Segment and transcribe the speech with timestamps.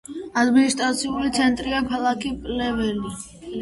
[0.43, 3.19] ადმინისტრაციული ცენტრია ქალაქი პლევენი.